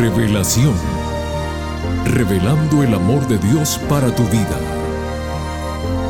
Revelación. 0.00 0.72
Revelando 2.06 2.82
el 2.82 2.94
amor 2.94 3.28
de 3.28 3.36
Dios 3.36 3.78
para 3.86 4.06
tu 4.14 4.22
vida. 4.22 4.56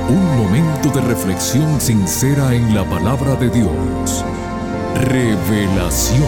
Un 0.08 0.38
momento 0.38 0.90
de 0.90 1.00
reflexión 1.08 1.80
sincera 1.80 2.54
en 2.54 2.72
la 2.72 2.84
palabra 2.84 3.34
de 3.34 3.50
Dios. 3.50 4.24
Revelación. 4.94 6.22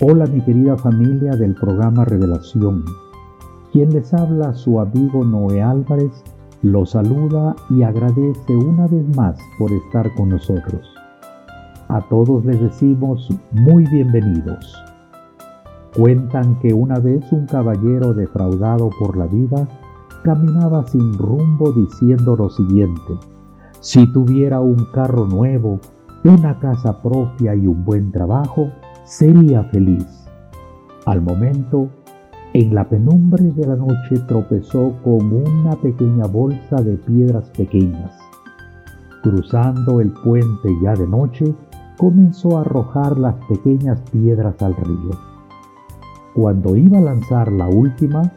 Hola 0.00 0.24
mi 0.28 0.40
querida 0.40 0.78
familia 0.78 1.36
del 1.36 1.54
programa 1.56 2.06
Revelación. 2.06 2.86
Quien 3.70 3.92
les 3.92 4.14
habla, 4.14 4.54
su 4.54 4.80
amigo 4.80 5.22
Noé 5.24 5.62
Álvarez, 5.62 6.24
lo 6.66 6.84
saluda 6.84 7.54
y 7.70 7.82
agradece 7.82 8.56
una 8.56 8.88
vez 8.88 9.16
más 9.16 9.38
por 9.56 9.70
estar 9.70 10.12
con 10.16 10.30
nosotros. 10.30 10.82
A 11.88 12.00
todos 12.08 12.44
les 12.44 12.60
decimos 12.60 13.28
muy 13.52 13.84
bienvenidos. 13.86 14.74
Cuentan 15.96 16.58
que 16.58 16.74
una 16.74 16.98
vez 16.98 17.30
un 17.30 17.46
caballero 17.46 18.12
defraudado 18.14 18.90
por 18.98 19.16
la 19.16 19.26
vida 19.26 19.68
caminaba 20.24 20.84
sin 20.88 21.16
rumbo 21.16 21.70
diciendo 21.70 22.34
lo 22.34 22.50
siguiente, 22.50 23.14
si 23.78 24.12
tuviera 24.12 24.58
un 24.58 24.86
carro 24.92 25.26
nuevo, 25.26 25.78
una 26.24 26.58
casa 26.58 27.00
propia 27.00 27.54
y 27.54 27.68
un 27.68 27.84
buen 27.84 28.10
trabajo, 28.10 28.72
sería 29.04 29.62
feliz. 29.64 30.04
Al 31.04 31.22
momento, 31.22 31.88
en 32.58 32.74
la 32.74 32.88
penumbre 32.88 33.52
de 33.52 33.66
la 33.66 33.76
noche 33.76 34.18
tropezó 34.26 34.94
con 35.04 35.30
una 35.30 35.76
pequeña 35.76 36.24
bolsa 36.24 36.76
de 36.76 36.96
piedras 36.96 37.50
pequeñas. 37.50 38.18
Cruzando 39.22 40.00
el 40.00 40.10
puente 40.10 40.70
ya 40.82 40.94
de 40.94 41.06
noche, 41.06 41.54
comenzó 41.98 42.56
a 42.56 42.62
arrojar 42.62 43.18
las 43.18 43.34
pequeñas 43.46 44.00
piedras 44.10 44.54
al 44.62 44.74
río. 44.74 45.10
Cuando 46.34 46.76
iba 46.76 46.96
a 46.96 47.02
lanzar 47.02 47.52
la 47.52 47.68
última, 47.68 48.32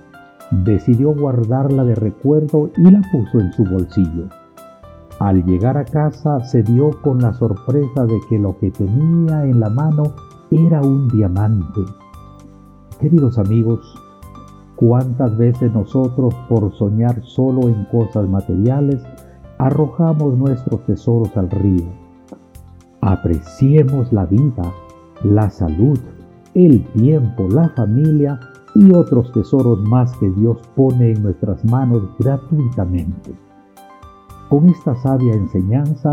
decidió 0.52 1.13
guardarla 1.13 1.86
de 1.86 1.95
recuerdo 1.95 2.71
y 2.75 2.91
la 2.91 3.02
puso 3.13 3.39
en 3.39 3.53
su 3.53 3.63
bolsillo. 3.63 4.27
Al 5.19 5.45
llegar 5.45 5.77
a 5.77 5.86
casa 5.86 6.41
se 6.41 6.63
dio 6.63 6.89
con 7.02 7.19
la 7.19 7.33
sorpresa 7.33 8.05
de 8.05 8.19
que 8.27 8.38
lo 8.38 8.58
que 8.58 8.69
tenía 8.69 9.45
en 9.45 9.61
la 9.61 9.69
mano 9.69 10.03
era 10.52 10.81
un 10.81 11.08
diamante. 11.08 11.81
Queridos 12.99 13.38
amigos, 13.38 13.95
¿cuántas 14.80 15.38
veces 15.38 15.73
nosotros 15.73 16.33
por 16.47 16.73
soñar 16.73 17.22
solo 17.23 17.67
en 17.67 17.83
cosas 17.91 18.27
materiales 18.30 19.02
arrojamos 19.58 20.38
nuestros 20.38 20.86
tesoros 20.86 21.36
al 21.36 21.49
río? 21.49 21.86
Apreciemos 23.02 24.13
la 24.13 24.25
vida, 24.25 24.63
la 25.23 25.49
salud, 25.49 25.99
el 26.53 26.86
tiempo, 26.94 27.47
la 27.49 27.69
familia 27.69 28.39
y 28.75 28.94
otros 28.94 29.31
tesoros 29.33 29.81
más 29.81 30.16
que 30.17 30.30
Dios 30.31 30.58
pone 30.75 31.11
en 31.11 31.23
nuestras 31.23 31.64
manos 31.66 32.03
gratuitamente. 32.17 33.33
Con 34.49 34.69
esta 34.69 34.95
sabia 34.95 35.33
enseñanza, 35.33 36.11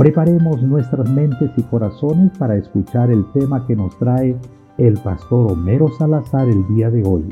Preparemos 0.00 0.62
nuestras 0.62 1.10
mentes 1.10 1.50
y 1.58 1.62
corazones 1.64 2.32
para 2.38 2.56
escuchar 2.56 3.10
el 3.10 3.22
tema 3.32 3.66
que 3.66 3.76
nos 3.76 3.94
trae 3.98 4.34
el 4.78 4.94
pastor 4.94 5.52
Homero 5.52 5.90
Salazar 5.98 6.48
el 6.48 6.66
día 6.68 6.90
de 6.90 7.04
hoy. 7.06 7.28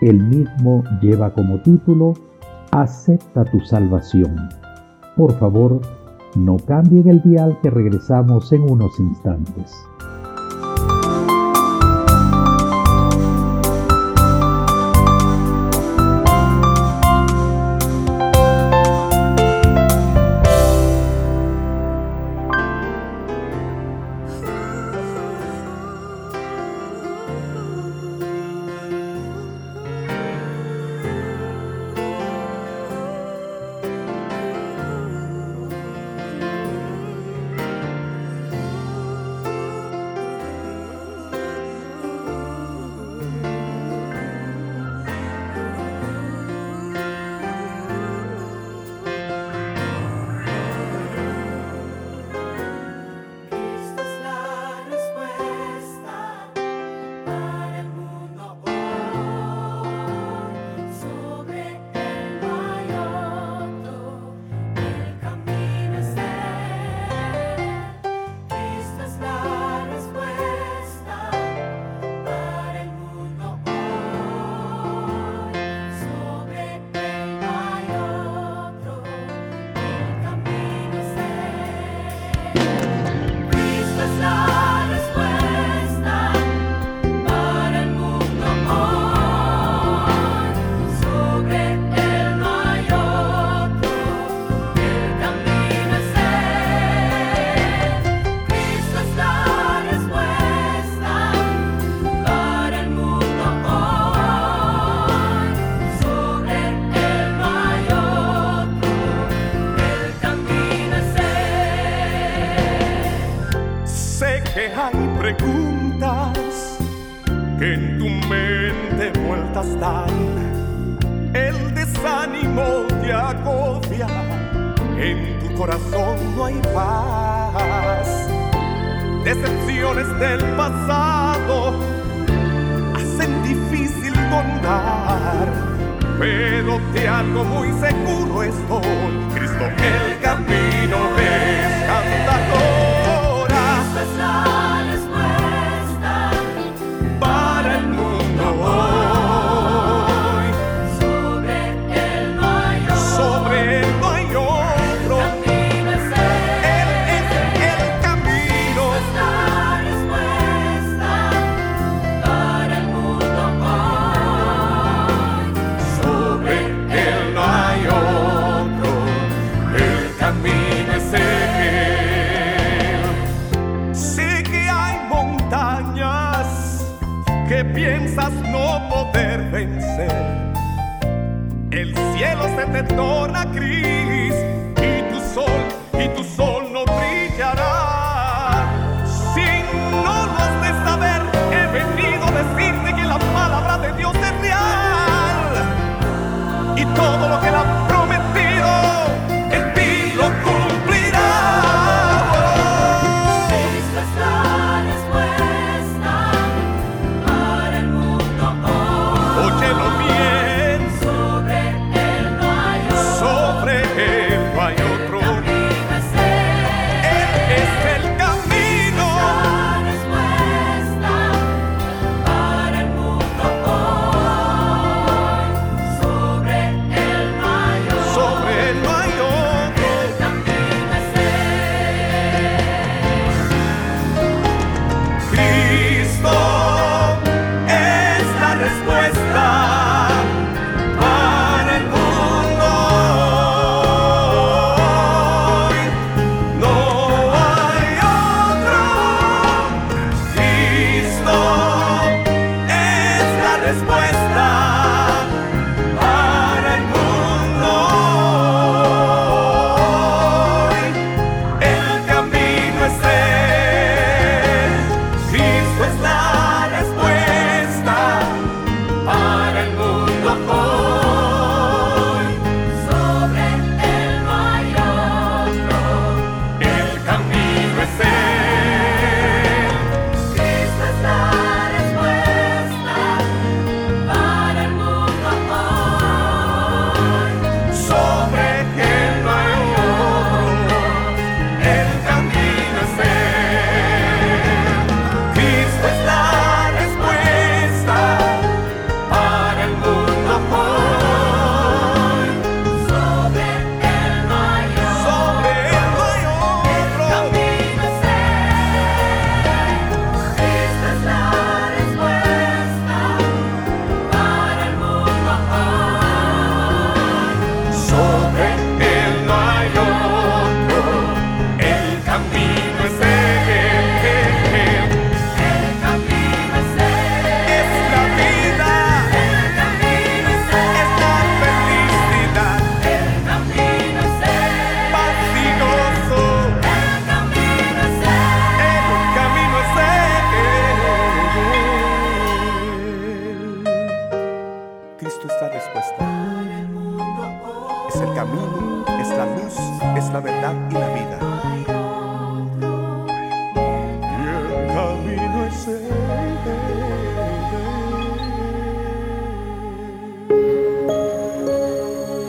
El 0.00 0.22
mismo 0.22 0.84
lleva 1.00 1.32
como 1.32 1.58
título 1.60 2.14
Acepta 2.70 3.44
tu 3.44 3.60
salvación. 3.60 4.48
Por 5.16 5.32
favor, 5.38 5.80
no 6.36 6.56
cambien 6.58 7.08
el 7.08 7.20
dial 7.22 7.58
que 7.62 7.70
regresamos 7.70 8.52
en 8.52 8.62
unos 8.70 8.98
instantes. 9.00 9.74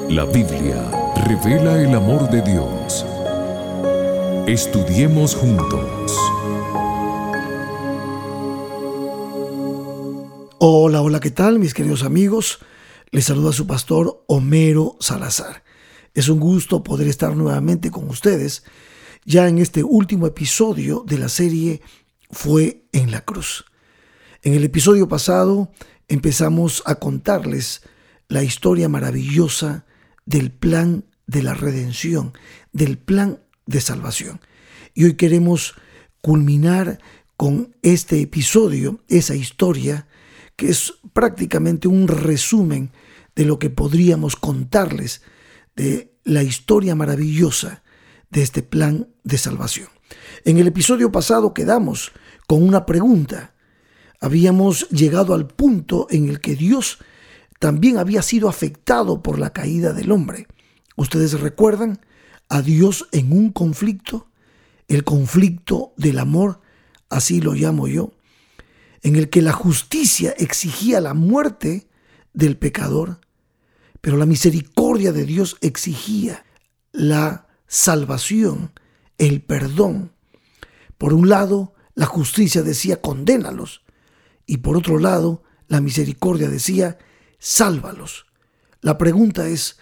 La 0.10 0.26
Biblia 0.26 0.90
revela 1.28 1.82
el 1.82 1.94
amor 1.96 2.30
de 2.30 2.42
Dios. 2.42 3.06
Estudiemos 4.48 5.36
juntos. 5.36 6.18
Hola, 10.58 11.02
hola, 11.02 11.20
¿qué 11.20 11.32
tal 11.32 11.60
mis 11.60 11.74
queridos 11.74 12.04
amigos? 12.04 12.60
Les 13.12 13.26
saluda 13.26 13.54
su 13.54 13.66
pastor 13.66 14.24
Homero 14.28 14.98
Salazar. 15.00 15.64
Es 16.14 16.30
un 16.30 16.40
gusto 16.40 16.84
poder 16.84 17.08
estar 17.08 17.36
nuevamente 17.36 17.92
con 17.92 18.10
ustedes 18.10 18.64
ya 19.26 19.48
en 19.48 19.60
este 19.60 19.84
último 19.84 20.28
episodio 20.28 21.04
de 21.06 21.18
la 21.18 21.30
serie 21.30 21.82
Fue 22.32 22.86
en 22.92 23.12
la 23.12 23.22
Cruz. 23.22 23.66
En 24.42 24.54
el 24.54 24.64
episodio 24.64 25.08
pasado 25.08 25.72
empezamos 26.08 26.82
a 26.86 26.96
contarles 26.96 27.82
la 28.28 28.44
historia 28.44 28.90
maravillosa 28.90 29.86
del 30.26 30.52
plan 30.52 31.06
de 31.28 31.44
la 31.44 31.54
redención, 31.54 32.34
del 32.72 32.98
plan 32.98 33.42
de 33.66 33.82
salvación. 33.82 34.40
Y 34.94 35.04
hoy 35.04 35.16
queremos 35.16 35.76
culminar 36.22 37.00
con 37.38 37.76
este 37.82 38.20
episodio, 38.22 39.00
esa 39.08 39.36
historia, 39.36 40.08
que 40.56 40.70
es 40.70 40.94
prácticamente 41.14 41.88
un 41.88 42.08
resumen 42.08 42.92
de 43.36 43.46
lo 43.46 43.60
que 43.60 43.70
podríamos 43.70 44.36
contarles 44.36 45.22
de 45.76 46.14
la 46.24 46.44
historia 46.44 46.96
maravillosa 46.96 47.84
de 48.30 48.42
este 48.42 48.64
plan 48.64 49.10
de 49.24 49.38
salvación. 49.38 49.88
En 50.46 50.58
el 50.58 50.68
episodio 50.68 51.12
pasado 51.12 51.54
quedamos 51.54 52.12
con 52.48 52.64
una 52.64 52.86
pregunta. 52.86 53.54
Habíamos 54.20 54.90
llegado 54.90 55.34
al 55.34 55.48
punto 55.48 56.08
en 56.10 56.30
el 56.30 56.42
que 56.42 56.56
Dios 56.56 57.00
también 57.60 57.98
había 57.98 58.22
sido 58.22 58.50
afectado 58.50 59.22
por 59.22 59.38
la 59.38 59.52
caída 59.52 59.94
del 59.94 60.12
hombre. 60.12 60.48
¿Ustedes 60.96 61.40
recuerdan 61.40 62.00
a 62.48 62.62
Dios 62.62 63.08
en 63.12 63.32
un 63.32 63.52
conflicto? 63.52 64.30
El 64.88 65.04
conflicto 65.04 65.94
del 65.98 66.20
amor, 66.20 66.62
así 67.10 67.42
lo 67.42 67.54
llamo 67.54 67.88
yo, 67.88 68.12
en 69.02 69.16
el 69.16 69.30
que 69.30 69.42
la 69.42 69.54
justicia 69.54 70.34
exigía 70.38 71.00
la 71.00 71.14
muerte 71.14 71.88
del 72.34 72.58
pecador, 72.58 73.20
pero 74.02 74.18
la 74.18 74.26
misericordia 74.26 75.12
de 75.12 75.26
Dios 75.26 75.58
exigía 75.62 76.46
la 76.92 77.48
salvación, 77.68 78.72
el 79.18 79.42
perdón. 79.42 80.14
Por 80.98 81.14
un 81.14 81.30
lado, 81.30 81.74
la 81.96 82.06
justicia 82.06 82.64
decía 82.64 83.02
condénalos 83.02 83.84
y 84.46 84.58
por 84.58 84.78
otro 84.78 85.00
lado, 85.00 85.44
la 85.68 85.82
misericordia 85.82 86.50
decía 86.50 86.98
sálvalos. 87.38 88.26
La 88.82 88.98
pregunta 88.98 89.48
es, 89.48 89.78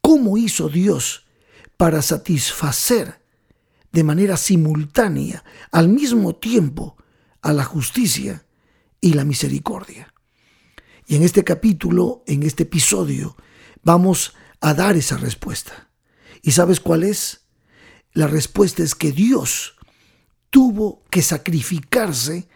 ¿cómo 0.00 0.36
hizo 0.36 0.68
Dios 0.68 1.26
para 1.76 2.02
satisfacer 2.02 3.22
de 3.92 4.04
manera 4.04 4.36
simultánea, 4.36 5.42
al 5.72 5.88
mismo 5.88 6.36
tiempo, 6.36 6.96
a 7.40 7.52
la 7.52 7.64
justicia 7.64 8.44
y 9.00 9.14
la 9.14 9.24
misericordia? 9.24 10.12
Y 11.06 11.16
en 11.16 11.22
este 11.22 11.42
capítulo, 11.42 12.22
en 12.26 12.42
este 12.42 12.64
episodio, 12.64 13.36
vamos 13.82 14.34
a 14.60 14.74
dar 14.74 14.96
esa 14.96 15.16
respuesta. 15.16 15.88
¿Y 16.42 16.52
sabes 16.52 16.80
cuál 16.80 17.04
es? 17.04 17.42
La 18.12 18.26
respuesta 18.26 18.82
es 18.82 18.94
que 18.94 19.12
Dios 19.12 19.74
tuvo 20.50 21.04
que 21.10 21.22
sacrificarse 21.22 22.48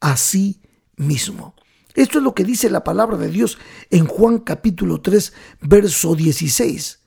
a 0.00 0.16
sí 0.16 0.60
mismo. 0.96 1.54
Esto 1.94 2.18
es 2.18 2.24
lo 2.24 2.34
que 2.34 2.44
dice 2.44 2.68
la 2.68 2.84
palabra 2.84 3.16
de 3.16 3.30
Dios 3.30 3.58
en 3.90 4.06
Juan 4.06 4.40
capítulo 4.40 5.00
3, 5.00 5.32
verso 5.62 6.14
16. 6.14 7.00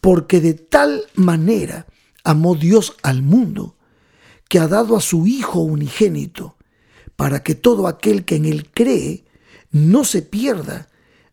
Porque 0.00 0.40
de 0.40 0.54
tal 0.54 1.04
manera 1.14 1.86
amó 2.24 2.54
Dios 2.54 2.96
al 3.02 3.22
mundo, 3.22 3.76
que 4.48 4.58
ha 4.58 4.68
dado 4.68 4.96
a 4.96 5.00
su 5.00 5.26
Hijo 5.26 5.60
unigénito, 5.60 6.56
para 7.16 7.42
que 7.42 7.54
todo 7.54 7.86
aquel 7.86 8.24
que 8.24 8.36
en 8.36 8.44
él 8.44 8.70
cree 8.72 9.24
no 9.70 10.04
se 10.04 10.22
pierda, 10.22 10.88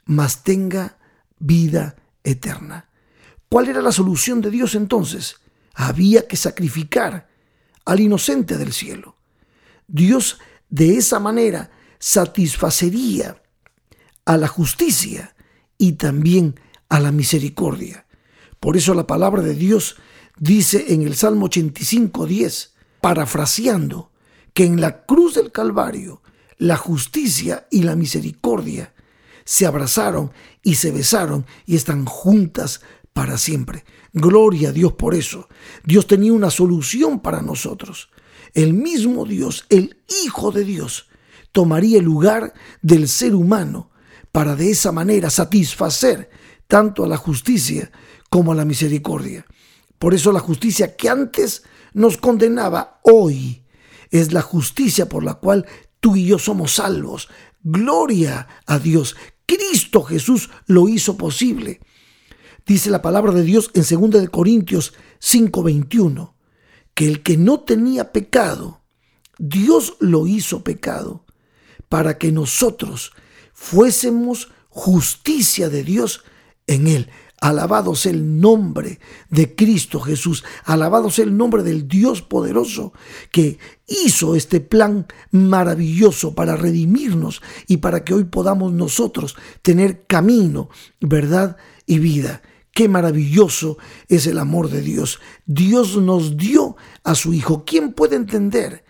mas 0.06 0.44
tenga 0.44 0.97
vida 1.40 1.96
eterna. 2.24 2.90
¿Cuál 3.50 3.70
era 3.70 3.82
la 3.82 3.92
solución 3.92 4.42
de 4.42 4.52
Dios 4.52 4.76
entonces? 4.76 5.38
Había 5.74 6.28
que 6.28 6.36
sacrificar 6.36 7.30
al 7.86 8.00
inocente 8.00 8.58
del 8.58 8.74
cielo. 8.74 9.16
Dios 9.88 10.40
de 10.70 10.98
esa 10.98 11.20
manera 11.20 11.72
satisfacería 12.00 13.42
a 14.26 14.38
la 14.38 14.48
justicia 14.48 15.36
y 15.78 15.94
también 15.94 16.60
a 16.90 17.00
la 17.00 17.12
misericordia. 17.12 18.06
Por 18.60 18.76
eso 18.76 18.94
la 18.94 19.08
palabra 19.08 19.42
de 19.42 19.56
Dios 19.56 19.98
dice 20.38 20.94
en 20.94 21.04
el 21.04 21.16
Salmo 21.16 21.46
85, 21.46 22.26
10, 22.26 22.74
parafraseando, 23.00 24.12
que 24.54 24.66
en 24.66 24.82
la 24.82 25.06
cruz 25.06 25.36
del 25.36 25.52
Calvario 25.52 26.22
la 26.58 26.76
justicia 26.76 27.68
y 27.70 27.84
la 27.84 27.96
misericordia 27.96 28.94
se 29.48 29.66
abrazaron 29.66 30.34
y 30.62 30.76
se 30.76 30.92
besaron 30.92 31.46
y 31.66 31.78
están 31.78 32.04
juntas 32.04 32.82
para 33.14 33.38
siempre. 33.38 33.86
Gloria 34.12 34.70
a 34.70 34.72
Dios 34.74 34.92
por 34.94 35.16
eso. 35.16 35.48
Dios 35.86 36.06
tenía 36.06 36.34
una 36.34 36.52
solución 36.52 37.22
para 37.22 37.42
nosotros. 37.42 38.10
El 38.54 38.74
mismo 38.74 39.24
Dios, 39.24 39.66
el 39.70 40.04
Hijo 40.26 40.52
de 40.52 40.66
Dios, 40.66 41.08
tomaría 41.54 42.00
el 42.00 42.04
lugar 42.04 42.54
del 42.82 43.08
ser 43.08 43.36
humano 43.36 43.90
para 44.34 44.58
de 44.58 44.70
esa 44.70 44.92
manera 44.92 45.30
satisfacer 45.30 46.30
tanto 46.68 47.06
a 47.06 47.08
la 47.08 47.16
justicia 47.16 47.90
como 48.30 48.52
a 48.52 48.56
la 48.56 48.66
misericordia. 48.66 49.46
Por 49.98 50.14
eso 50.14 50.34
la 50.34 50.42
justicia 50.42 50.98
que 50.98 51.08
antes 51.08 51.64
nos 51.94 52.18
condenaba 52.18 53.00
hoy 53.04 53.64
es 54.12 54.34
la 54.34 54.42
justicia 54.42 55.08
por 55.08 55.24
la 55.24 55.36
cual 55.36 55.66
tú 56.02 56.18
y 56.18 56.26
yo 56.26 56.38
somos 56.38 56.74
salvos. 56.74 57.30
Gloria 57.64 58.48
a 58.66 58.78
Dios. 58.78 59.16
Cristo 59.48 60.04
Jesús 60.04 60.52
lo 60.68 60.88
hizo 60.88 61.18
posible. 61.18 61.80
Dice 62.66 62.92
la 62.92 63.02
palabra 63.02 63.32
de 63.32 63.44
Dios 63.44 63.72
en 63.74 63.84
2 63.84 64.22
de 64.22 64.28
Corintios 64.28 64.94
5:21 65.20 66.36
que 66.94 67.08
el 67.08 67.24
que 67.24 67.38
no 67.38 67.62
tenía 67.62 68.12
pecado, 68.12 68.82
Dios 69.38 69.98
lo 70.00 70.28
hizo 70.28 70.64
pecado 70.64 71.26
para 71.90 72.18
que 72.18 72.32
nosotros 72.32 73.14
fuésemos 73.54 74.52
justicia 74.70 75.70
de 75.70 75.84
Dios 75.84 76.24
en 76.66 76.88
él. 76.88 77.10
Alabado 77.40 77.94
sea 77.94 78.14
el 78.14 78.42
nombre 78.42 79.00
de 79.30 79.56
Cristo 79.56 80.00
Jesús. 80.00 80.44
Alabado 80.66 81.12
sea 81.12 81.26
el 81.26 81.38
nombre 81.38 81.62
del 81.62 81.88
Dios 81.88 82.24
poderoso 82.24 82.94
que 83.32 83.60
hizo 83.86 84.36
este 84.36 84.60
plan 84.60 85.06
maravilloso 85.32 86.34
para 86.34 86.56
redimirnos 86.56 87.44
y 87.68 87.78
para 87.78 88.04
que 88.04 88.16
hoy 88.16 88.24
podamos 88.24 88.74
nosotros 88.74 89.36
tener 89.62 90.06
camino, 90.08 90.70
verdad 91.00 91.58
y 91.86 92.00
vida. 92.00 92.42
Qué 92.74 92.90
maravilloso 92.90 93.78
es 94.08 94.26
el 94.26 94.40
amor 94.40 94.70
de 94.70 94.82
Dios. 94.82 95.20
Dios 95.46 95.96
nos 95.98 96.38
dio 96.38 96.76
a 97.04 97.14
su 97.14 97.34
Hijo. 97.34 97.66
¿Quién 97.66 97.94
puede 97.94 98.16
entender? 98.16 98.84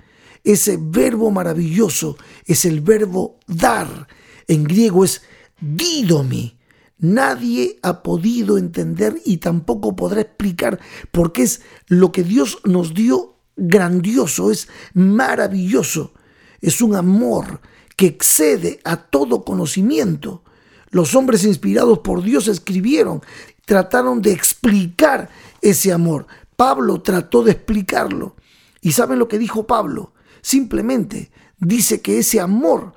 Ese 0.44 0.78
verbo 0.80 1.32
maravilloso 1.32 2.18
es 2.46 2.64
el 2.64 2.80
verbo 2.80 3.40
dar. 3.46 4.08
En 4.48 4.64
griego 4.64 5.04
es 5.04 5.22
didomi 5.60 6.57
Nadie 7.00 7.80
ha 7.84 8.02
podido 8.02 8.58
entender 8.58 9.22
y 9.24 9.38
tampoco 9.38 9.96
podrá 9.96 10.22
explicar 10.22 10.80
porque 11.12 11.44
es 11.44 11.62
lo 11.88 12.12
que 12.12 12.24
Dios 12.24 12.60
nos 12.64 12.94
dio 12.94 13.36
grandioso, 13.56 14.52
es 14.52 14.68
maravilloso, 14.94 16.14
es 16.62 16.82
un 16.82 16.96
amor 16.96 17.62
que 17.96 18.08
excede 18.08 18.80
a 18.84 18.98
todo 18.98 19.44
conocimiento. 19.44 20.44
Los 20.90 21.16
hombres 21.16 21.44
inspirados 21.44 22.00
por 22.00 22.24
Dios 22.24 22.48
escribieron, 22.48 23.22
trataron 23.66 24.22
de 24.22 24.32
explicar 24.32 25.30
ese 25.62 25.92
amor. 25.92 26.26
Pablo 26.56 27.02
trató 27.02 27.44
de 27.44 27.52
explicarlo. 27.52 28.36
¿Y 28.82 28.94
saben 28.94 29.20
lo 29.20 29.28
que 29.28 29.38
dijo 29.38 29.68
Pablo? 29.68 30.14
Simplemente 30.42 31.32
dice 31.60 32.02
que 32.02 32.20
ese 32.20 32.40
amor 32.40 32.94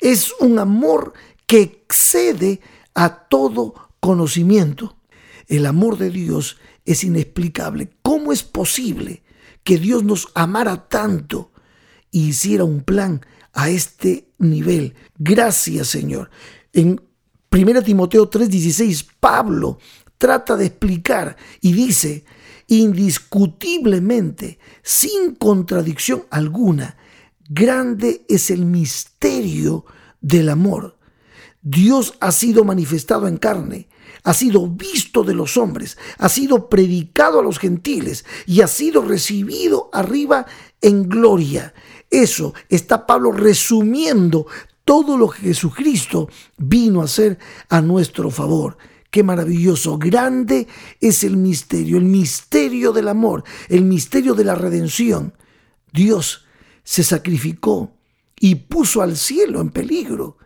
es 0.00 0.32
un 0.40 0.58
amor 0.58 1.12
que 1.46 1.60
excede 1.60 2.60
a 2.98 3.28
todo 3.28 3.74
conocimiento. 4.00 4.96
El 5.46 5.66
amor 5.66 5.98
de 5.98 6.10
Dios 6.10 6.58
es 6.84 7.04
inexplicable. 7.04 7.90
¿Cómo 8.02 8.32
es 8.32 8.42
posible 8.42 9.22
que 9.62 9.78
Dios 9.78 10.02
nos 10.02 10.26
amara 10.34 10.88
tanto 10.88 11.52
y 12.10 12.30
hiciera 12.30 12.64
un 12.64 12.82
plan 12.82 13.24
a 13.52 13.70
este 13.70 14.32
nivel? 14.38 14.96
Gracias, 15.16 15.86
Señor. 15.86 16.28
En 16.72 17.00
1 17.52 17.82
Timoteo 17.82 18.28
3:16, 18.28 19.06
Pablo 19.20 19.78
trata 20.18 20.56
de 20.56 20.66
explicar 20.66 21.36
y 21.60 21.74
dice, 21.74 22.24
indiscutiblemente, 22.66 24.58
sin 24.82 25.36
contradicción 25.36 26.24
alguna, 26.30 26.96
grande 27.48 28.26
es 28.28 28.50
el 28.50 28.64
misterio 28.64 29.84
del 30.20 30.48
amor. 30.48 30.97
Dios 31.70 32.14
ha 32.20 32.32
sido 32.32 32.64
manifestado 32.64 33.28
en 33.28 33.36
carne, 33.36 33.88
ha 34.24 34.32
sido 34.32 34.66
visto 34.66 35.22
de 35.22 35.34
los 35.34 35.58
hombres, 35.58 35.98
ha 36.16 36.30
sido 36.30 36.70
predicado 36.70 37.40
a 37.40 37.42
los 37.42 37.58
gentiles 37.58 38.24
y 38.46 38.62
ha 38.62 38.66
sido 38.66 39.02
recibido 39.02 39.90
arriba 39.92 40.46
en 40.80 41.10
gloria. 41.10 41.74
Eso 42.08 42.54
está 42.70 43.06
Pablo 43.06 43.32
resumiendo 43.32 44.46
todo 44.86 45.18
lo 45.18 45.28
que 45.28 45.42
Jesucristo 45.42 46.30
vino 46.56 47.02
a 47.02 47.04
hacer 47.04 47.38
a 47.68 47.82
nuestro 47.82 48.30
favor. 48.30 48.78
Qué 49.10 49.22
maravilloso, 49.22 49.98
grande 49.98 50.68
es 51.02 51.22
el 51.22 51.36
misterio, 51.36 51.98
el 51.98 52.04
misterio 52.04 52.92
del 52.92 53.08
amor, 53.08 53.44
el 53.68 53.84
misterio 53.84 54.32
de 54.32 54.44
la 54.44 54.54
redención. 54.54 55.34
Dios 55.92 56.46
se 56.82 57.04
sacrificó 57.04 57.92
y 58.40 58.54
puso 58.54 59.02
al 59.02 59.18
cielo 59.18 59.60
en 59.60 59.68
peligro 59.68 60.38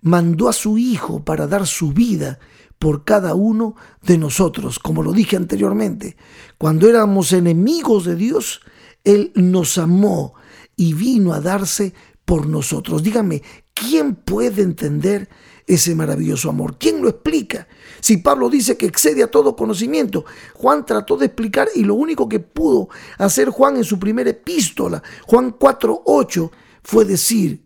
mandó 0.00 0.48
a 0.48 0.52
su 0.52 0.78
Hijo 0.78 1.24
para 1.24 1.46
dar 1.46 1.66
su 1.66 1.92
vida 1.92 2.38
por 2.78 3.04
cada 3.04 3.34
uno 3.34 3.74
de 4.02 4.18
nosotros. 4.18 4.78
Como 4.78 5.02
lo 5.02 5.12
dije 5.12 5.36
anteriormente, 5.36 6.16
cuando 6.56 6.88
éramos 6.88 7.32
enemigos 7.32 8.04
de 8.04 8.16
Dios, 8.16 8.60
Él 9.04 9.32
nos 9.34 9.78
amó 9.78 10.34
y 10.76 10.94
vino 10.94 11.32
a 11.32 11.40
darse 11.40 11.92
por 12.24 12.46
nosotros. 12.46 13.02
Dígame, 13.02 13.42
¿quién 13.74 14.14
puede 14.14 14.62
entender 14.62 15.28
ese 15.66 15.94
maravilloso 15.94 16.50
amor? 16.50 16.76
¿Quién 16.78 17.02
lo 17.02 17.08
explica? 17.08 17.66
Si 18.00 18.18
Pablo 18.18 18.48
dice 18.48 18.76
que 18.76 18.86
excede 18.86 19.22
a 19.22 19.30
todo 19.30 19.56
conocimiento, 19.56 20.24
Juan 20.54 20.86
trató 20.86 21.16
de 21.16 21.26
explicar 21.26 21.68
y 21.74 21.82
lo 21.82 21.94
único 21.94 22.28
que 22.28 22.38
pudo 22.38 22.88
hacer 23.18 23.50
Juan 23.50 23.76
en 23.76 23.84
su 23.84 23.98
primera 23.98 24.30
epístola, 24.30 25.02
Juan 25.26 25.58
4.8, 25.58 26.50
fue 26.82 27.04
decir, 27.04 27.64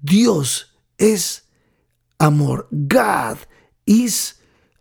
Dios 0.00 0.74
es 0.96 1.49
amor. 2.20 2.68
God 2.70 3.38
is 3.86 4.36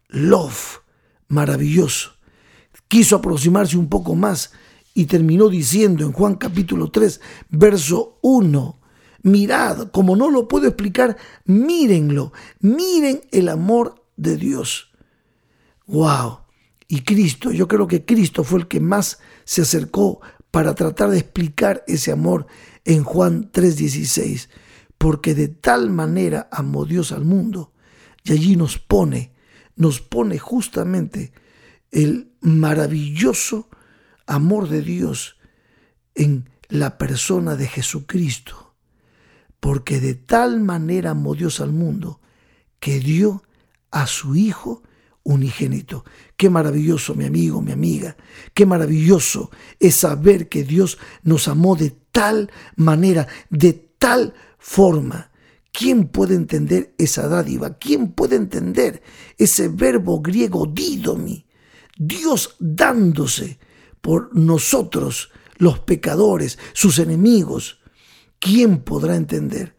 love. 0.09 0.81
Maravilloso. 1.27 2.11
Quiso 2.87 3.15
aproximarse 3.15 3.77
un 3.77 3.87
poco 3.87 4.15
más 4.15 4.51
y 4.93 5.05
terminó 5.05 5.47
diciendo 5.47 6.05
en 6.05 6.11
Juan 6.11 6.35
capítulo 6.35 6.91
3, 6.91 7.21
verso 7.49 8.19
1, 8.21 8.81
mirad, 9.23 9.89
como 9.91 10.15
no 10.15 10.29
lo 10.29 10.47
puedo 10.47 10.67
explicar, 10.67 11.15
mírenlo, 11.45 12.33
miren 12.59 13.21
el 13.31 13.49
amor 13.49 14.03
de 14.17 14.37
Dios. 14.37 14.91
Wow. 15.87 16.39
Y 16.87 17.01
Cristo, 17.01 17.51
yo 17.51 17.67
creo 17.67 17.87
que 17.87 18.03
Cristo 18.03 18.43
fue 18.43 18.59
el 18.59 18.67
que 18.67 18.79
más 18.79 19.19
se 19.45 19.61
acercó 19.61 20.19
para 20.51 20.73
tratar 20.73 21.11
de 21.11 21.19
explicar 21.19 21.83
ese 21.87 22.11
amor 22.11 22.47
en 22.83 23.03
Juan 23.03 23.51
3:16 23.51 24.49
porque 24.99 25.33
de 25.33 25.47
tal 25.47 25.89
manera 25.89 26.49
amó 26.51 26.85
Dios 26.85 27.11
al 27.13 27.23
mundo. 27.23 27.71
Y 28.23 28.33
allí 28.33 28.55
nos 28.57 28.77
pone, 28.77 29.33
nos 29.75 30.01
pone 30.01 30.37
justamente 30.37 31.31
el 31.89 32.33
maravilloso 32.41 33.69
amor 34.27 34.67
de 34.67 34.81
Dios 34.81 35.37
en 36.13 36.49
la 36.67 36.97
persona 36.97 37.55
de 37.55 37.67
Jesucristo. 37.67 38.75
Porque 39.61 40.01
de 40.01 40.15
tal 40.15 40.59
manera 40.59 41.11
amó 41.11 41.33
Dios 41.33 41.61
al 41.61 41.71
mundo 41.71 42.19
que 42.81 42.99
dio 42.99 43.43
a 43.91 44.05
su 44.05 44.35
Hijo 44.35 44.83
unigénito. 45.23 46.03
Qué 46.35 46.49
maravilloso, 46.49 47.15
mi 47.15 47.23
amigo, 47.23 47.61
mi 47.61 47.71
amiga. 47.71 48.17
Qué 48.53 48.65
maravilloso 48.65 49.49
es 49.79 49.95
saber 49.95 50.49
que 50.49 50.65
Dios 50.65 50.97
nos 51.23 51.47
amó 51.47 51.77
de 51.77 51.91
tal 52.11 52.51
manera, 52.75 53.27
de 53.49 53.88
tal 53.99 54.33
forma 54.57 55.29
¿Quién 55.71 56.07
puede 56.07 56.35
entender 56.35 56.93
esa 56.97 57.27
dádiva? 57.27 57.77
¿Quién 57.77 58.11
puede 58.11 58.35
entender 58.35 59.01
ese 59.37 59.69
verbo 59.69 60.21
griego 60.21 60.65
didomi? 60.65 61.45
Dios 61.97 62.55
dándose 62.59 63.59
por 64.01 64.35
nosotros, 64.35 65.31
los 65.57 65.79
pecadores, 65.79 66.57
sus 66.73 66.99
enemigos. 66.99 67.79
¿Quién 68.39 68.79
podrá 68.79 69.15
entender? 69.15 69.75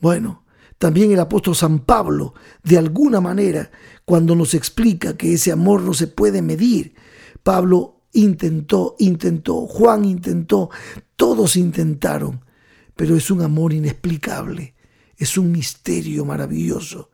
Bueno, 0.00 0.44
también 0.78 1.12
el 1.12 1.20
apóstol 1.20 1.54
San 1.54 1.80
Pablo, 1.80 2.34
de 2.62 2.78
alguna 2.78 3.20
manera, 3.20 3.70
cuando 4.04 4.34
nos 4.34 4.54
explica 4.54 5.16
que 5.16 5.34
ese 5.34 5.52
amor 5.52 5.82
no 5.82 5.94
se 5.94 6.06
puede 6.06 6.40
medir, 6.40 6.94
Pablo 7.42 8.02
intentó, 8.12 8.96
intentó, 8.98 9.66
Juan 9.66 10.04
intentó, 10.04 10.70
todos 11.16 11.56
intentaron, 11.56 12.44
pero 13.02 13.16
es 13.16 13.32
un 13.32 13.42
amor 13.42 13.72
inexplicable, 13.72 14.76
es 15.16 15.36
un 15.36 15.50
misterio 15.50 16.24
maravilloso, 16.24 17.10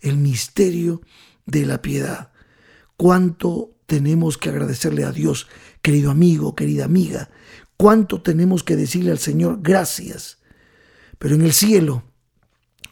el 0.00 0.16
misterio 0.16 1.00
de 1.46 1.64
la 1.64 1.80
piedad. 1.80 2.32
¿Cuánto 2.96 3.76
tenemos 3.86 4.36
que 4.36 4.48
agradecerle 4.48 5.04
a 5.04 5.12
Dios, 5.12 5.46
querido 5.80 6.10
amigo, 6.10 6.56
querida 6.56 6.86
amiga? 6.86 7.30
¿Cuánto 7.76 8.20
tenemos 8.20 8.64
que 8.64 8.74
decirle 8.74 9.12
al 9.12 9.20
Señor 9.20 9.60
gracias? 9.62 10.38
Pero 11.20 11.36
en 11.36 11.42
el 11.42 11.52
cielo, 11.52 12.02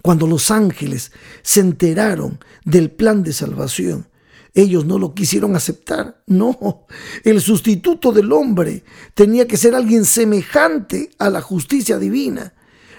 cuando 0.00 0.28
los 0.28 0.52
ángeles 0.52 1.10
se 1.42 1.58
enteraron 1.58 2.38
del 2.64 2.92
plan 2.92 3.24
de 3.24 3.32
salvación, 3.32 4.08
ellos 4.56 4.86
no 4.86 4.98
lo 4.98 5.12
quisieron 5.14 5.54
aceptar. 5.54 6.22
No, 6.26 6.86
el 7.24 7.42
sustituto 7.42 8.10
del 8.10 8.32
hombre 8.32 8.84
tenía 9.12 9.46
que 9.46 9.58
ser 9.58 9.74
alguien 9.74 10.06
semejante 10.06 11.10
a 11.18 11.28
la 11.28 11.42
justicia 11.42 11.98
divina. 11.98 12.54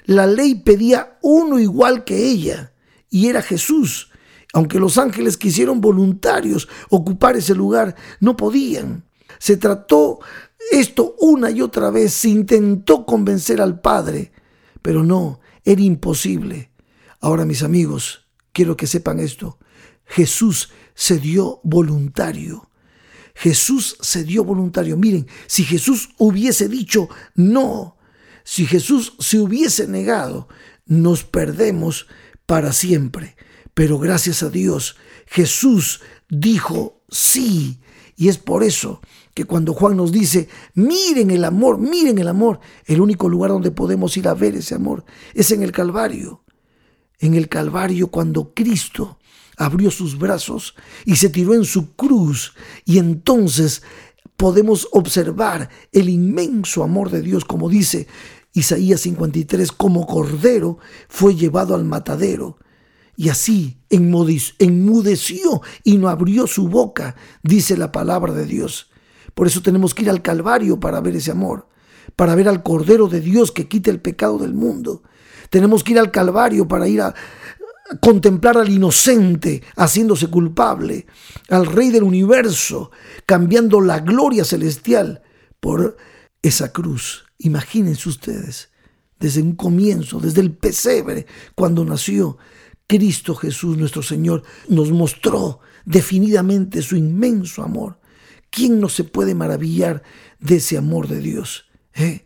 La 0.05 0.27
ley 0.27 0.55
pedía 0.55 1.17
uno 1.23 1.59
igual 1.59 2.03
que 2.03 2.29
ella, 2.29 2.73
y 3.09 3.27
era 3.27 3.41
Jesús. 3.41 4.11
Aunque 4.53 4.79
los 4.79 4.99
ángeles 4.99 5.35
quisieron 5.35 5.81
voluntarios 5.81 6.69
ocupar 6.89 7.35
ese 7.35 7.55
lugar, 7.55 7.95
no 8.19 8.37
podían. 8.37 9.03
Se 9.39 9.57
trató 9.57 10.19
esto 10.71 11.15
una 11.19 11.49
y 11.49 11.61
otra 11.63 11.89
vez, 11.89 12.13
se 12.13 12.29
intentó 12.29 13.03
convencer 13.03 13.61
al 13.61 13.81
Padre, 13.81 14.31
pero 14.83 15.03
no, 15.03 15.39
era 15.65 15.81
imposible. 15.81 16.69
Ahora, 17.19 17.45
mis 17.45 17.63
amigos, 17.63 18.27
quiero 18.53 18.77
que 18.77 18.85
sepan 18.85 19.19
esto. 19.19 19.57
Jesús 20.05 20.69
se 20.97 21.19
dio 21.19 21.61
voluntario. 21.63 22.71
Jesús 23.35 23.97
se 24.01 24.23
dio 24.23 24.43
voluntario. 24.43 24.97
Miren, 24.97 25.27
si 25.45 25.63
Jesús 25.63 26.09
hubiese 26.17 26.67
dicho 26.67 27.07
no, 27.35 27.97
si 28.43 28.65
Jesús 28.65 29.13
se 29.19 29.37
hubiese 29.37 29.87
negado, 29.87 30.47
nos 30.87 31.23
perdemos 31.23 32.07
para 32.47 32.73
siempre. 32.73 33.35
Pero 33.75 33.99
gracias 33.99 34.41
a 34.41 34.49
Dios, 34.49 34.97
Jesús 35.27 36.01
dijo 36.29 37.03
sí. 37.09 37.79
Y 38.15 38.29
es 38.29 38.39
por 38.39 38.63
eso 38.63 38.99
que 39.35 39.45
cuando 39.45 39.73
Juan 39.73 39.97
nos 39.97 40.11
dice, 40.11 40.49
miren 40.73 41.29
el 41.29 41.45
amor, 41.45 41.77
miren 41.77 42.17
el 42.17 42.27
amor, 42.27 42.59
el 42.87 43.01
único 43.01 43.29
lugar 43.29 43.51
donde 43.51 43.69
podemos 43.69 44.17
ir 44.17 44.27
a 44.27 44.33
ver 44.33 44.55
ese 44.55 44.73
amor 44.73 45.05
es 45.35 45.51
en 45.51 45.61
el 45.61 45.71
Calvario. 45.71 46.43
En 47.19 47.35
el 47.35 47.49
Calvario 47.49 48.07
cuando 48.07 48.55
Cristo 48.55 49.19
abrió 49.57 49.91
sus 49.91 50.17
brazos 50.17 50.75
y 51.03 51.17
se 51.17 51.29
tiró 51.29 51.53
en 51.53 51.65
su 51.65 51.95
cruz 51.95 52.53
y 52.85 52.99
entonces 52.99 53.81
podemos 54.37 54.87
observar 54.91 55.69
el 55.91 56.09
inmenso 56.09 56.83
amor 56.83 57.09
de 57.09 57.21
Dios, 57.21 57.43
como 57.43 57.67
dice 57.67 58.07
Isaías 58.53 59.01
53, 59.01 59.71
como 59.71 60.05
cordero 60.05 60.77
fue 61.09 61.35
llevado 61.35 61.75
al 61.75 61.83
matadero. 61.83 62.57
Y 63.15 63.29
así 63.29 63.79
enmudeció 63.89 65.61
y 65.83 65.97
no 65.97 66.07
abrió 66.07 66.45
su 66.45 66.67
boca, 66.67 67.15
dice 67.41 67.75
la 67.75 67.91
palabra 67.91 68.31
de 68.33 68.45
Dios. 68.45 68.91
Por 69.33 69.47
eso 69.47 69.63
tenemos 69.63 69.95
que 69.95 70.03
ir 70.03 70.09
al 70.11 70.21
Calvario 70.21 70.79
para 70.79 71.01
ver 71.01 71.15
ese 71.15 71.31
amor, 71.31 71.67
para 72.15 72.35
ver 72.35 72.47
al 72.47 72.61
Cordero 72.61 73.07
de 73.07 73.21
Dios 73.21 73.51
que 73.51 73.67
quita 73.67 73.89
el 73.89 74.01
pecado 74.01 74.37
del 74.37 74.53
mundo. 74.53 75.01
Tenemos 75.49 75.83
que 75.83 75.93
ir 75.93 75.99
al 75.99 76.11
Calvario 76.11 76.67
para 76.67 76.87
ir 76.87 77.01
a, 77.01 77.15
contemplar 78.01 78.57
al 78.57 78.69
inocente 78.69 79.63
haciéndose 79.75 80.27
culpable, 80.27 81.05
al 81.49 81.65
Rey 81.65 81.89
del 81.89 82.03
universo 82.03 82.91
cambiando 83.25 83.81
la 83.81 83.99
gloria 83.99 84.43
celestial 84.43 85.21
por 85.59 85.97
esa 86.41 86.71
cruz. 86.71 87.25
Imagínense 87.39 88.09
ustedes, 88.09 88.71
desde 89.19 89.41
un 89.41 89.55
comienzo, 89.55 90.19
desde 90.19 90.41
el 90.41 90.51
pesebre, 90.51 91.25
cuando 91.55 91.85
nació, 91.85 92.37
Cristo 92.87 93.35
Jesús 93.35 93.77
nuestro 93.77 94.01
Señor 94.01 94.43
nos 94.69 94.91
mostró 94.91 95.59
definidamente 95.85 96.81
su 96.81 96.95
inmenso 96.95 97.63
amor. 97.63 97.99
¿Quién 98.49 98.79
no 98.79 98.87
se 98.87 99.03
puede 99.03 99.35
maravillar 99.35 100.03
de 100.39 100.57
ese 100.57 100.77
amor 100.77 101.07
de 101.07 101.19
Dios? 101.19 101.65
Eh? 101.93 102.25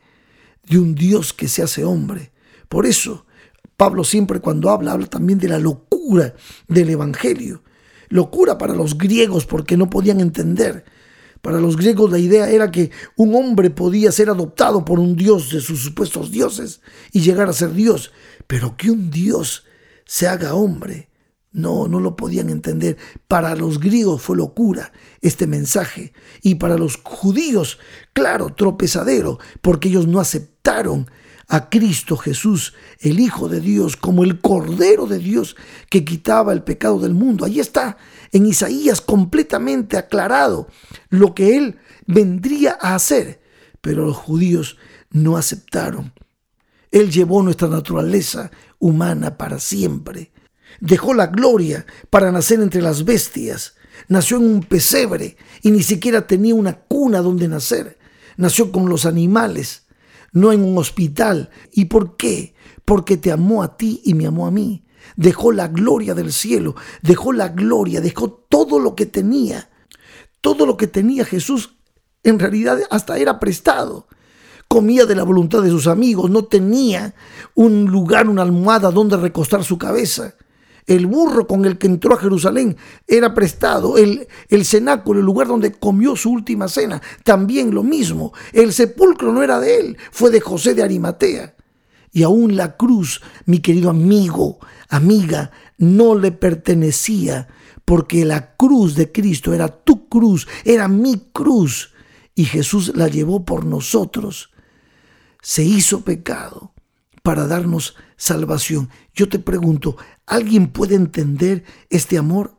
De 0.68 0.78
un 0.78 0.94
Dios 0.94 1.34
que 1.34 1.48
se 1.48 1.64
hace 1.64 1.84
hombre. 1.84 2.32
Por 2.70 2.86
eso, 2.86 3.26
Pablo 3.82 4.04
siempre 4.04 4.40
cuando 4.40 4.70
habla, 4.70 4.92
habla 4.92 5.08
también 5.08 5.40
de 5.40 5.48
la 5.48 5.58
locura 5.58 6.36
del 6.68 6.92
Evangelio. 6.92 7.64
Locura 8.10 8.60
para 8.60 8.76
los 8.76 8.96
griegos 8.96 9.48
porque 9.48 9.76
no 9.76 9.90
podían 9.90 10.20
entender. 10.20 10.86
Para 11.42 11.60
los 11.60 11.78
griegos 11.78 12.12
la 12.12 12.20
idea 12.20 12.52
era 12.52 12.70
que 12.70 12.92
un 13.16 13.34
hombre 13.34 13.72
podía 13.72 14.12
ser 14.12 14.30
adoptado 14.30 14.86
por 14.86 15.00
un 15.00 15.16
dios 15.16 15.50
de 15.52 15.62
sus 15.62 15.80
supuestos 15.80 16.30
dioses 16.30 16.82
y 17.12 17.22
llegar 17.22 17.50
a 17.50 17.54
ser 17.54 17.74
Dios, 17.74 18.12
pero 18.46 18.78
que 18.78 18.92
un 18.92 19.10
Dios 19.10 19.66
se 20.06 20.28
haga 20.28 20.54
hombre. 20.54 21.10
No, 21.52 21.88
no 21.88 22.00
lo 22.00 22.16
podían 22.16 22.52
entender. 22.52 22.98
Para 23.28 23.56
los 23.56 23.80
griegos 23.80 24.22
fue 24.22 24.38
locura 24.38 24.94
este 25.22 25.48
mensaje. 25.48 26.14
Y 26.44 26.54
para 26.54 26.78
los 26.78 26.98
judíos, 26.98 27.80
claro, 28.14 28.54
tropezadero, 28.54 29.40
porque 29.64 29.90
ellos 29.90 30.06
no 30.06 30.20
aceptaron 30.20 31.10
a 31.52 31.70
Cristo 31.70 32.16
Jesús, 32.16 32.74
el 33.02 33.20
Hijo 33.20 33.50
de 33.50 33.60
Dios, 33.60 33.98
como 33.98 34.24
el 34.24 34.40
Cordero 34.40 35.06
de 35.06 35.20
Dios 35.20 35.58
que 35.90 36.06
quitaba 36.06 36.54
el 36.54 36.64
pecado 36.64 36.98
del 36.98 37.14
mundo. 37.14 37.44
Ahí 37.44 37.60
está, 37.60 37.98
en 38.32 38.46
Isaías 38.46 39.02
completamente 39.02 39.98
aclarado 39.98 40.70
lo 41.10 41.36
que 41.36 41.58
Él 41.58 41.78
vendría 42.08 42.78
a 42.80 42.96
hacer. 42.96 43.42
Pero 43.82 44.06
los 44.06 44.16
judíos 44.16 44.78
no 45.10 45.36
aceptaron. 45.36 46.14
Él 46.90 47.12
llevó 47.12 47.44
nuestra 47.44 47.68
naturaleza 47.68 48.50
humana 48.80 49.38
para 49.38 49.60
siempre. 49.60 50.32
Dejó 50.80 51.14
la 51.14 51.28
gloria 51.28 51.86
para 52.10 52.32
nacer 52.32 52.62
entre 52.62 52.82
las 52.82 53.04
bestias. 53.04 53.76
Nació 54.08 54.38
en 54.38 54.46
un 54.46 54.64
pesebre 54.64 55.36
y 55.62 55.72
ni 55.72 55.84
siquiera 55.84 56.26
tenía 56.26 56.56
una 56.56 56.80
cuna 56.80 57.20
donde 57.20 57.50
nacer. 57.50 57.98
Nació 58.38 58.72
con 58.72 58.88
los 58.88 59.06
animales 59.06 59.84
no 60.32 60.52
en 60.52 60.64
un 60.64 60.78
hospital. 60.78 61.50
¿Y 61.72 61.86
por 61.86 62.18
qué? 62.18 62.56
Porque 62.86 63.18
te 63.18 63.32
amó 63.32 63.64
a 63.64 63.78
ti 63.78 64.02
y 64.04 64.14
me 64.14 64.28
amó 64.28 64.48
a 64.48 64.52
mí. 64.52 64.86
Dejó 65.16 65.52
la 65.52 65.68
gloria 65.68 66.14
del 66.14 66.32
cielo, 66.32 66.76
dejó 67.02 67.34
la 67.34 67.50
gloria, 67.50 68.02
dejó 68.02 68.30
todo 68.30 68.80
lo 68.80 68.96
que 68.96 69.06
tenía. 69.06 69.70
Todo 70.42 70.66
lo 70.66 70.78
que 70.78 70.88
tenía 70.88 71.26
Jesús 71.26 71.78
en 72.24 72.40
realidad 72.40 72.80
hasta 72.90 73.18
era 73.18 73.40
prestado. 73.40 74.08
Comía 74.68 75.06
de 75.06 75.16
la 75.16 75.24
voluntad 75.24 75.62
de 75.62 75.70
sus 75.70 75.88
amigos, 75.88 76.30
no 76.30 76.46
tenía 76.46 77.14
un 77.56 77.86
lugar, 77.86 78.30
una 78.30 78.42
almohada 78.42 78.90
donde 78.90 79.18
recostar 79.18 79.64
su 79.64 79.78
cabeza. 79.78 80.36
El 80.86 81.06
burro 81.06 81.48
con 81.48 81.66
el 81.66 81.78
que 81.78 81.88
entró 81.88 82.14
a 82.16 82.20
Jerusalén 82.20 82.78
era 83.08 83.34
prestado. 83.34 83.98
El, 83.98 84.28
el 84.50 84.66
cenáculo, 84.66 85.20
el 85.20 85.26
lugar 85.26 85.48
donde 85.48 85.72
comió 85.72 86.16
su 86.16 86.32
última 86.32 86.68
cena, 86.68 87.02
también 87.24 87.74
lo 87.74 87.84
mismo. 87.84 88.34
El 88.54 88.74
sepulcro 88.74 89.32
no 89.32 89.44
era 89.44 89.60
de 89.60 89.80
él, 89.80 89.98
fue 90.12 90.32
de 90.32 90.42
José 90.42 90.74
de 90.74 90.84
Arimatea. 90.84 91.56
Y 92.12 92.24
aún 92.24 92.56
la 92.56 92.76
cruz, 92.76 93.22
mi 93.46 93.60
querido 93.60 93.90
amigo, 93.90 94.60
amiga, 94.90 95.52
no 95.78 96.16
le 96.16 96.32
pertenecía, 96.32 97.48
porque 97.86 98.26
la 98.26 98.56
cruz 98.56 98.96
de 98.96 99.12
Cristo 99.12 99.54
era 99.54 99.70
tu 99.70 100.10
cruz, 100.10 100.48
era 100.66 100.88
mi 100.88 101.30
cruz, 101.32 101.94
y 102.36 102.46
Jesús 102.46 102.94
la 102.96 103.08
llevó 103.08 103.46
por 103.46 103.66
nosotros. 103.66 104.52
Se 105.42 105.64
hizo 105.64 106.02
pecado 106.02 106.74
para 107.24 107.48
darnos 107.48 107.96
salvación. 108.18 108.90
Yo 109.14 109.30
te 109.30 109.40
pregunto, 109.40 109.98
¿alguien 110.32 110.68
puede 110.68 110.96
entender 110.96 111.66
este 111.90 112.18
amor? 112.18 112.56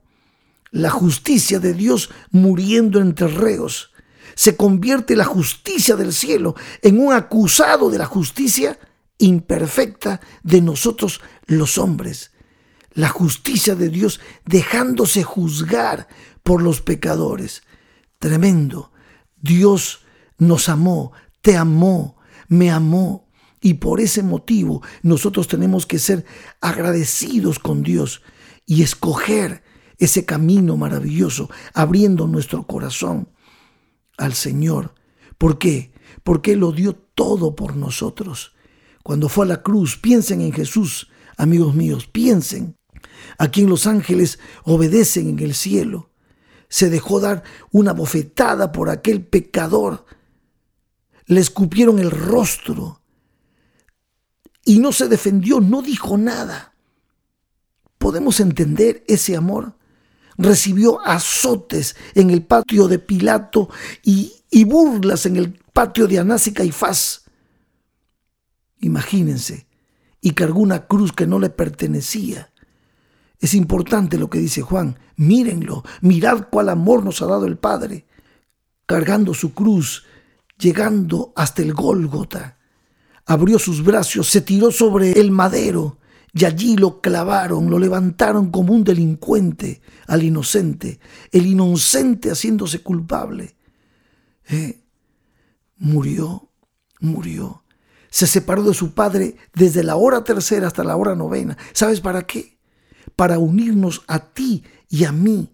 La 0.71 0.91
justicia 0.91 1.59
de 1.59 1.73
Dios 1.73 2.11
muriendo 2.31 3.01
entre 3.01 3.29
reos. 3.29 3.93
¿Se 4.35 4.57
convierte 4.57 5.17
la 5.17 5.25
justicia 5.25 5.97
del 5.97 6.13
cielo 6.13 6.55
en 6.83 7.01
un 7.01 7.15
acusado 7.15 7.91
de 7.91 7.97
la 7.97 8.05
justicia 8.05 8.79
imperfecta 9.17 10.21
de 10.43 10.61
nosotros 10.61 11.23
los 11.47 11.79
hombres? 11.79 12.33
La 12.93 13.09
justicia 13.09 13.75
de 13.75 13.89
Dios 13.89 14.21
dejándose 14.45 15.23
juzgar 15.23 16.09
por 16.43 16.63
los 16.63 16.83
pecadores. 16.83 17.63
Tremendo. 18.19 18.93
Dios 19.41 20.01
nos 20.37 20.69
amó, 20.69 21.13
te 21.41 21.57
amó, 21.57 22.19
me 22.49 22.71
amó 22.71 23.32
Y 23.63 23.75
por 23.75 24.01
ese 24.01 24.23
motivo 24.25 24.83
nosotros 25.03 25.47
tenemos 25.47 25.87
que 25.87 26.01
ser 26.01 26.27
agradecidos 26.61 27.61
con 27.61 27.83
Dios 27.83 28.21
y 28.67 28.83
escoger 28.83 29.63
ese 29.99 30.25
camino 30.25 30.77
maravilloso, 30.77 31.49
abriendo 31.73 32.27
nuestro 32.27 32.67
corazón 32.67 33.29
al 34.19 34.35
Señor. 34.35 34.95
¿Por 35.39 35.59
qué? 35.59 35.93
Porque 36.25 36.53
Él 36.53 36.61
lo 36.61 36.73
dio 36.73 36.95
todo 36.95 37.55
por 37.55 37.77
nosotros. 37.77 38.53
Cuando 39.05 39.29
fue 39.29 39.45
a 39.45 39.49
la 39.49 39.63
cruz, 39.63 39.97
piensen 39.97 40.41
en 40.41 40.53
Jesús, 40.53 41.09
amigos 41.37 41.75
míos, 41.75 42.09
piensen. 42.11 42.77
A 43.39 43.49
quien 43.49 43.69
los 43.69 43.87
ángeles 43.87 44.41
obedecen 44.65 45.29
en 45.29 45.39
el 45.39 45.55
cielo. 45.55 46.11
Se 46.69 46.91
dejó 46.91 47.21
dar 47.21 47.45
una 47.71 47.93
bofetada 47.93 48.73
por 48.73 48.91
aquel 48.91 49.25
pecador. 49.25 50.05
Le 51.27 51.41
escupieron 51.41 52.01
el 52.01 52.11
rostro. 52.11 53.02
Y 54.73 54.79
no 54.79 54.91
se 54.91 55.07
defendió, 55.07 55.61
no 55.61 55.83
dijo 55.83 56.17
nada. 56.17 56.73
¿Podemos 57.99 58.41
entender 58.41 59.05
ese 59.07 59.37
amor? 59.37 59.77
Recibió 60.39 61.07
azotes 61.07 61.95
en 62.15 62.31
el 62.31 62.43
patio 62.43 62.89
de 62.89 62.99
Pilato 62.99 63.69
y, 64.03 64.33
burlas 64.65 65.27
en 65.27 65.37
el 65.37 65.61
patio 65.75 66.09
de 66.09 66.21
Anás 66.21 66.47
y 66.47 66.55
Caifás. 66.55 67.25
Imagínense, 68.81 69.67
y 70.23 70.31
cargó 70.31 70.61
una 70.61 70.87
cruz 70.87 71.13
que 71.13 71.27
no 71.27 71.39
le 71.39 71.51
pertenecía. 71.51 72.51
Es 73.41 73.53
importante 73.53 74.17
lo 74.17 74.31
que 74.31 74.39
dice 74.39 74.63
Juan. 74.63 74.99
Mírenlo, 75.17 75.85
mirad 76.01 76.47
cuál 76.51 76.71
amor 76.71 77.05
nos 77.05 77.21
ha 77.21 77.27
dado 77.27 77.45
el 77.45 77.59
Padre, 77.59 78.07
cargando 78.87 79.35
su 79.35 79.53
cruz, 79.53 80.07
llegando 80.57 81.35
hasta 81.37 81.61
el 81.61 81.75
Gólgota. 81.75 82.57
Abrió 83.27 83.59
sus 83.59 83.85
brazos, 83.85 84.29
se 84.29 84.41
tiró 84.41 84.71
sobre 84.71 85.13
el 85.13 85.31
madero 85.31 85.99
y 86.35 86.45
allí 86.45 86.77
lo 86.77 87.01
clavaron, 87.01 87.71
lo 87.71 87.79
levantaron 87.79 88.51
como 88.51 88.73
un 88.73 88.85
delincuente 88.85 89.83
al 90.07 90.23
inocente, 90.23 90.99
el 91.31 91.47
inocente 91.47 92.31
haciéndose 92.31 92.83
culpable. 92.83 93.55
Eh, 94.49 94.81
murió, 95.77 96.51
murió. 97.01 97.65
Se 98.11 98.27
separó 98.27 98.63
de 98.63 98.75
su 98.75 98.93
padre 98.93 99.37
desde 99.55 99.83
la 99.83 99.97
hora 99.97 100.25
tercera 100.25 100.67
hasta 100.67 100.85
la 100.85 100.97
hora 100.97 101.15
novena. 101.15 101.57
¿Sabes 101.73 102.01
para 102.01 102.27
qué? 102.27 102.59
Para 103.17 103.39
unirnos 103.39 104.03
a 104.07 104.19
ti 104.33 104.65
y 104.89 105.05
a 105.05 105.13
mí 105.13 105.51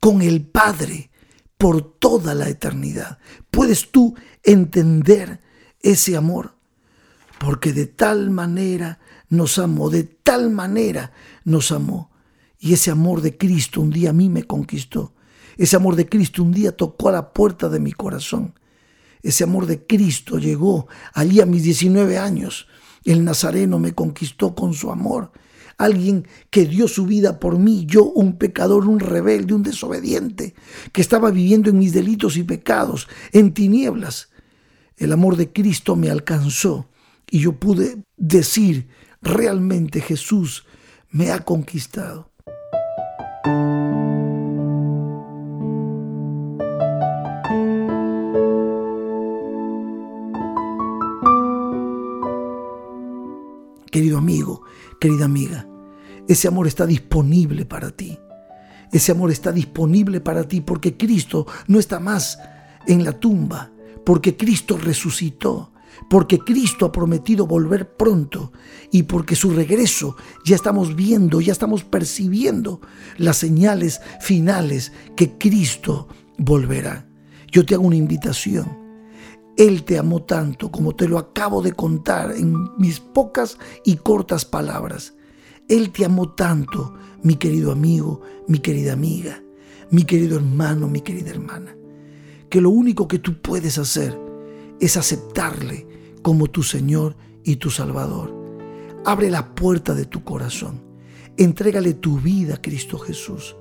con 0.00 0.22
el 0.22 0.46
Padre 0.46 1.10
por 1.56 1.98
toda 1.98 2.34
la 2.34 2.48
eternidad. 2.48 3.18
¿Puedes 3.50 3.90
tú 3.90 4.14
entender 4.42 5.40
ese 5.80 6.16
amor? 6.16 6.57
Porque 7.38 7.72
de 7.72 7.86
tal 7.86 8.30
manera 8.30 8.98
nos 9.28 9.58
amó, 9.58 9.90
de 9.90 10.04
tal 10.04 10.50
manera 10.50 11.12
nos 11.44 11.72
amó. 11.72 12.10
Y 12.58 12.72
ese 12.72 12.90
amor 12.90 13.20
de 13.20 13.36
Cristo 13.36 13.80
un 13.80 13.90
día 13.90 14.10
a 14.10 14.12
mí 14.12 14.28
me 14.28 14.44
conquistó. 14.44 15.14
Ese 15.56 15.76
amor 15.76 15.96
de 15.96 16.08
Cristo 16.08 16.42
un 16.42 16.52
día 16.52 16.76
tocó 16.76 17.08
a 17.08 17.12
la 17.12 17.32
puerta 17.32 17.68
de 17.68 17.80
mi 17.80 17.92
corazón. 17.92 18.54
Ese 19.22 19.44
amor 19.44 19.66
de 19.66 19.86
Cristo 19.86 20.38
llegó 20.38 20.88
allí 21.12 21.40
a 21.40 21.46
mis 21.46 21.62
19 21.62 22.18
años. 22.18 22.68
El 23.04 23.24
Nazareno 23.24 23.78
me 23.78 23.94
conquistó 23.94 24.54
con 24.54 24.74
su 24.74 24.90
amor. 24.90 25.32
Alguien 25.76 26.26
que 26.50 26.66
dio 26.66 26.88
su 26.88 27.06
vida 27.06 27.38
por 27.38 27.58
mí, 27.58 27.86
yo 27.86 28.04
un 28.04 28.36
pecador, 28.36 28.88
un 28.88 28.98
rebelde, 28.98 29.54
un 29.54 29.62
desobediente, 29.62 30.54
que 30.92 31.00
estaba 31.00 31.30
viviendo 31.30 31.70
en 31.70 31.78
mis 31.78 31.92
delitos 31.92 32.36
y 32.36 32.42
pecados, 32.42 33.08
en 33.32 33.54
tinieblas. 33.54 34.30
El 34.96 35.12
amor 35.12 35.36
de 35.36 35.52
Cristo 35.52 35.94
me 35.94 36.10
alcanzó 36.10 36.88
y 37.30 37.40
yo 37.40 37.52
pude 37.52 38.04
decir, 38.16 38.88
realmente 39.20 40.00
Jesús 40.00 40.64
me 41.10 41.30
ha 41.30 41.40
conquistado. 41.40 42.30
Querido 53.90 54.18
amigo, 54.18 54.62
querida 55.00 55.24
amiga, 55.24 55.66
ese 56.28 56.46
amor 56.46 56.66
está 56.66 56.86
disponible 56.86 57.64
para 57.64 57.90
ti. 57.90 58.18
Ese 58.92 59.12
amor 59.12 59.30
está 59.30 59.52
disponible 59.52 60.20
para 60.20 60.44
ti 60.46 60.60
porque 60.60 60.96
Cristo 60.96 61.46
no 61.66 61.78
está 61.78 62.00
más 62.00 62.38
en 62.86 63.04
la 63.04 63.12
tumba, 63.12 63.70
porque 64.04 64.36
Cristo 64.36 64.78
resucitó, 64.78 65.72
porque 66.08 66.38
Cristo 66.38 66.86
ha 66.86 66.92
prometido 66.92 67.46
volver 67.46 67.96
pronto 67.96 68.52
y 68.90 69.04
porque 69.04 69.36
su 69.36 69.50
regreso 69.50 70.16
ya 70.44 70.56
estamos 70.56 70.94
viendo, 70.96 71.40
ya 71.40 71.52
estamos 71.52 71.84
percibiendo 71.84 72.80
las 73.16 73.36
señales 73.36 74.00
finales 74.20 74.92
que 75.16 75.38
Cristo 75.38 76.08
volverá. 76.38 77.06
Yo 77.50 77.64
te 77.64 77.74
hago 77.74 77.86
una 77.86 77.96
invitación 77.96 78.88
él 79.58 79.82
te 79.82 79.98
amó 79.98 80.22
tanto 80.22 80.70
como 80.70 80.94
te 80.94 81.08
lo 81.08 81.18
acabo 81.18 81.62
de 81.62 81.72
contar 81.72 82.30
en 82.30 82.54
mis 82.78 83.00
pocas 83.00 83.58
y 83.84 83.96
cortas 83.96 84.44
palabras. 84.44 85.14
Él 85.68 85.90
te 85.90 86.04
amó 86.04 86.30
tanto, 86.30 86.94
mi 87.24 87.34
querido 87.34 87.72
amigo, 87.72 88.20
mi 88.46 88.60
querida 88.60 88.92
amiga, 88.92 89.42
mi 89.90 90.04
querido 90.04 90.36
hermano, 90.36 90.86
mi 90.86 91.00
querida 91.00 91.30
hermana, 91.30 91.76
que 92.48 92.60
lo 92.60 92.70
único 92.70 93.08
que 93.08 93.18
tú 93.18 93.42
puedes 93.42 93.78
hacer 93.78 94.16
es 94.80 94.96
aceptarle 94.96 95.86
como 96.22 96.48
tu 96.48 96.62
Señor 96.62 97.16
y 97.44 97.56
tu 97.56 97.70
Salvador. 97.70 98.34
Abre 99.04 99.30
la 99.30 99.54
puerta 99.54 99.94
de 99.94 100.04
tu 100.04 100.24
corazón. 100.24 100.82
Entrégale 101.36 101.94
tu 101.94 102.18
vida 102.18 102.54
a 102.54 102.62
Cristo 102.62 102.98
Jesús. 102.98 103.56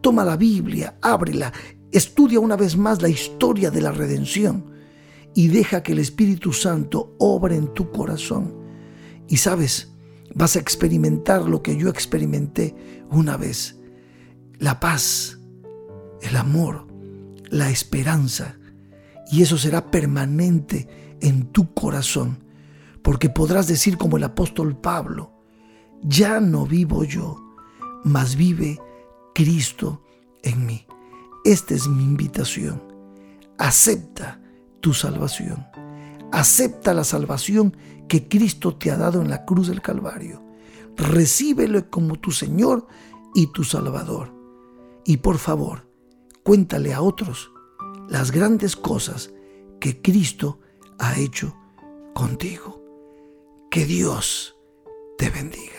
Toma 0.00 0.24
la 0.24 0.36
Biblia, 0.36 0.98
ábrela, 1.02 1.52
estudia 1.92 2.40
una 2.40 2.56
vez 2.56 2.76
más 2.76 3.02
la 3.02 3.08
historia 3.08 3.70
de 3.70 3.80
la 3.80 3.92
redención 3.92 4.72
y 5.34 5.48
deja 5.48 5.82
que 5.82 5.92
el 5.92 5.98
Espíritu 5.98 6.52
Santo 6.52 7.14
obre 7.18 7.56
en 7.56 7.72
tu 7.74 7.90
corazón. 7.90 8.54
Y 9.28 9.36
sabes, 9.36 9.92
vas 10.34 10.56
a 10.56 10.60
experimentar 10.60 11.42
lo 11.42 11.62
que 11.62 11.76
yo 11.76 11.88
experimenté 11.88 12.74
una 13.10 13.36
vez. 13.36 13.78
La 14.58 14.80
paz, 14.80 15.38
el 16.22 16.36
amor, 16.36 16.86
la 17.50 17.70
esperanza. 17.70 18.57
Y 19.30 19.42
eso 19.42 19.58
será 19.58 19.90
permanente 19.90 21.16
en 21.20 21.46
tu 21.52 21.72
corazón. 21.74 22.44
Porque 23.02 23.28
podrás 23.28 23.66
decir 23.66 23.96
como 23.96 24.16
el 24.16 24.24
apóstol 24.24 24.76
Pablo, 24.76 25.32
ya 26.02 26.40
no 26.40 26.66
vivo 26.66 27.04
yo, 27.04 27.38
mas 28.04 28.36
vive 28.36 28.78
Cristo 29.34 30.02
en 30.42 30.66
mí. 30.66 30.86
Esta 31.44 31.74
es 31.74 31.88
mi 31.88 32.04
invitación. 32.04 32.82
Acepta 33.58 34.40
tu 34.80 34.94
salvación. 34.94 35.66
Acepta 36.32 36.92
la 36.94 37.04
salvación 37.04 37.76
que 38.08 38.28
Cristo 38.28 38.76
te 38.76 38.90
ha 38.90 38.96
dado 38.96 39.20
en 39.22 39.30
la 39.30 39.44
cruz 39.44 39.68
del 39.68 39.82
Calvario. 39.82 40.42
Recíbelo 40.96 41.88
como 41.90 42.16
tu 42.16 42.30
Señor 42.30 42.86
y 43.34 43.46
tu 43.52 43.64
Salvador. 43.64 44.34
Y 45.04 45.18
por 45.18 45.38
favor, 45.38 45.88
cuéntale 46.42 46.92
a 46.92 47.00
otros 47.00 47.50
las 48.08 48.32
grandes 48.32 48.76
cosas 48.76 49.32
que 49.80 50.00
Cristo 50.00 50.58
ha 50.98 51.18
hecho 51.18 51.54
contigo. 52.14 52.82
Que 53.70 53.84
Dios 53.84 54.56
te 55.18 55.30
bendiga. 55.30 55.77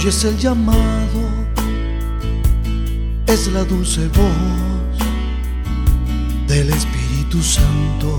Oyes 0.00 0.24
el 0.24 0.38
llamado, 0.38 1.20
es 3.26 3.48
la 3.48 3.64
dulce 3.64 4.08
voz 4.08 4.98
del 6.48 6.70
Espíritu 6.70 7.42
Santo. 7.42 8.18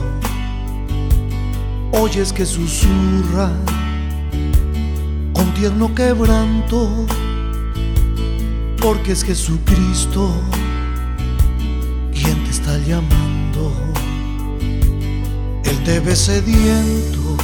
Oyes 1.91 2.32
que 2.34 2.46
susurra 2.46 3.52
con 5.34 5.52
tierno 5.56 5.96
quebranto, 5.96 7.08
porque 8.80 9.13
es 9.13 9.24
Jesucristo 9.24 10.36
quien 12.13 12.44
te 12.44 12.52
está 12.52 12.78
llamando. 12.78 13.74
Él 15.63 15.84
te 15.84 16.00
ve 16.00 16.15
sediento, 16.15 17.38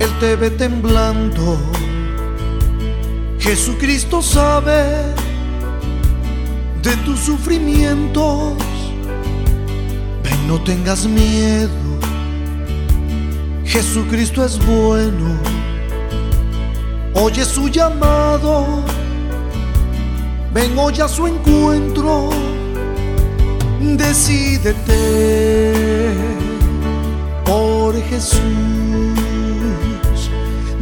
Él 0.00 0.10
te 0.18 0.34
ve 0.34 0.50
temblando. 0.50 1.56
Jesucristo 3.44 4.22
sabe 4.22 5.14
de 6.82 6.96
tus 7.04 7.20
sufrimientos. 7.20 8.54
Ven, 10.22 10.48
no 10.48 10.58
tengas 10.64 11.04
miedo. 11.04 11.68
Jesucristo 13.66 14.42
es 14.46 14.58
bueno. 14.64 15.38
Oye 17.12 17.44
su 17.44 17.68
llamado. 17.68 18.82
Ven 20.54 20.78
hoy 20.78 20.98
a 21.02 21.06
su 21.08 21.26
encuentro. 21.26 22.30
Decídete 23.78 24.94
por 27.44 27.94
Jesús. 28.04 28.40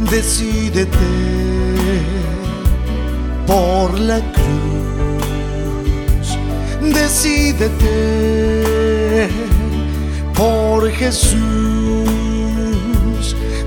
Decídete 0.09 1.52
por 3.45 3.99
la 3.99 4.19
cruz. 4.19 4.53
Decídete 6.93 7.83
por 10.33 10.89
Jesús. 10.91 11.37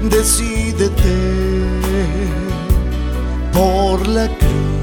Decídete 0.02 1.16
por 3.52 4.06
la 4.06 4.28
cruz. 4.28 4.75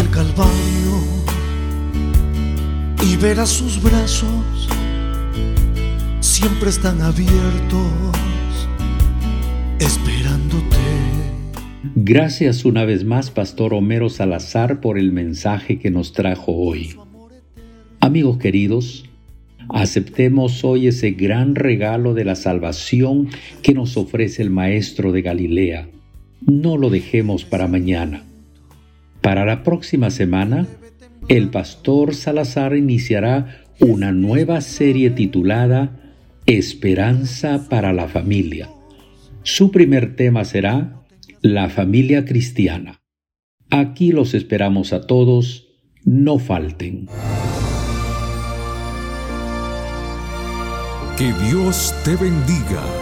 El 0.00 0.08
Calvario 0.08 1.02
y 3.04 3.16
verás 3.16 3.50
sus 3.50 3.82
brazos, 3.82 4.68
siempre 6.20 6.70
están 6.70 7.02
abiertos, 7.02 7.90
esperándote. 9.78 10.76
Gracias 11.94 12.64
una 12.64 12.86
vez 12.86 13.04
más, 13.04 13.30
Pastor 13.30 13.74
Homero 13.74 14.08
Salazar, 14.08 14.80
por 14.80 14.98
el 14.98 15.12
mensaje 15.12 15.78
que 15.78 15.90
nos 15.90 16.12
trajo 16.12 16.52
hoy. 16.52 16.96
Amigos 18.00 18.38
queridos, 18.38 19.04
aceptemos 19.68 20.64
hoy 20.64 20.86
ese 20.86 21.10
gran 21.10 21.54
regalo 21.54 22.14
de 22.14 22.24
la 22.24 22.36
salvación 22.36 23.28
que 23.62 23.74
nos 23.74 23.98
ofrece 23.98 24.40
el 24.40 24.50
Maestro 24.50 25.12
de 25.12 25.20
Galilea. 25.20 25.88
No 26.40 26.78
lo 26.78 26.88
dejemos 26.88 27.44
para 27.44 27.66
mañana. 27.66 28.24
Para 29.22 29.44
la 29.44 29.62
próxima 29.62 30.10
semana, 30.10 30.66
el 31.28 31.48
pastor 31.48 32.14
Salazar 32.14 32.76
iniciará 32.76 33.64
una 33.78 34.12
nueva 34.12 34.60
serie 34.60 35.10
titulada 35.10 35.98
Esperanza 36.46 37.68
para 37.70 37.92
la 37.92 38.08
familia. 38.08 38.68
Su 39.44 39.70
primer 39.70 40.16
tema 40.16 40.44
será 40.44 41.04
la 41.40 41.68
familia 41.68 42.24
cristiana. 42.24 43.00
Aquí 43.70 44.10
los 44.12 44.34
esperamos 44.34 44.92
a 44.92 45.06
todos, 45.06 45.68
no 46.04 46.38
falten. 46.38 47.06
Que 51.16 51.32
Dios 51.48 51.94
te 52.04 52.16
bendiga. 52.16 53.01